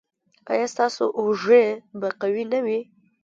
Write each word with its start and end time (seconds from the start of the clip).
ایا 0.51 0.65
ستاسو 0.73 1.03
اوږې 1.19 1.65
به 1.99 2.07
قوي 2.21 2.43
نه 2.51 2.59
وي؟ 2.65 2.79